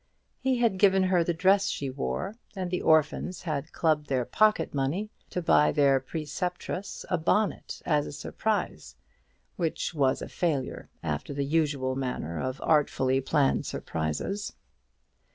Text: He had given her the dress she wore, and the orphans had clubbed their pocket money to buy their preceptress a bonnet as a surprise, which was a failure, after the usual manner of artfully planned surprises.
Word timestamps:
He 0.39 0.57
had 0.57 0.79
given 0.79 1.03
her 1.03 1.23
the 1.23 1.31
dress 1.31 1.67
she 1.67 1.91
wore, 1.91 2.33
and 2.55 2.71
the 2.71 2.81
orphans 2.81 3.43
had 3.43 3.71
clubbed 3.71 4.07
their 4.07 4.25
pocket 4.25 4.73
money 4.73 5.11
to 5.29 5.43
buy 5.43 5.71
their 5.71 5.99
preceptress 5.99 7.05
a 7.11 7.19
bonnet 7.19 7.83
as 7.85 8.07
a 8.07 8.11
surprise, 8.11 8.95
which 9.57 9.93
was 9.93 10.23
a 10.23 10.27
failure, 10.27 10.89
after 11.03 11.35
the 11.35 11.45
usual 11.45 11.95
manner 11.95 12.41
of 12.41 12.59
artfully 12.63 13.21
planned 13.21 13.67
surprises. 13.67 14.53